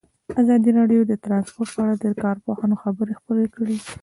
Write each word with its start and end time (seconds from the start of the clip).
ازادي 0.41 0.69
راډیو 0.79 1.01
د 1.07 1.13
ترانسپورټ 1.25 1.67
په 1.73 1.79
اړه 1.83 1.95
د 1.99 2.07
کارپوهانو 2.23 2.75
خبرې 2.83 3.13
خپرې 3.19 3.45
کړي. 3.55 3.77